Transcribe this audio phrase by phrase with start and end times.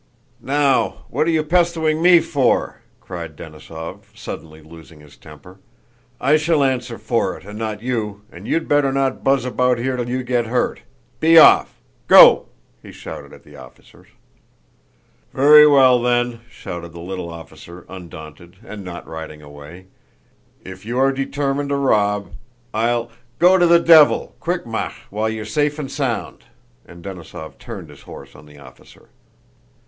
[0.41, 5.59] "Now, what are you pestewing me for?" cried Denísov, suddenly losing his temper.
[6.19, 9.95] "I shall answer for it and not you, and you'd better not buzz about here
[9.97, 10.79] till you get hurt.
[11.19, 11.79] Be off!
[12.07, 12.47] Go!"
[12.81, 14.07] he shouted at the officers.
[15.35, 19.85] "Very well, then!" shouted the little officer, undaunted and not riding away.
[20.65, 22.31] "If you are determined to rob,
[22.73, 24.35] I'll..." "Go to the devil!
[24.39, 26.45] quick ma'ch, while you're safe and sound!"
[26.87, 29.09] and Denísov turned his horse on the officer.